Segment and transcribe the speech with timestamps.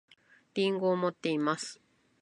[0.55, 1.79] りんごを持っています